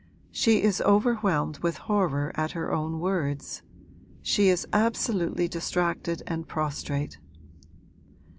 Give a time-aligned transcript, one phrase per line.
[0.31, 3.61] She is overwhelmed with horror at her own words;
[4.23, 7.19] she is absolutely distracted and prostrate.'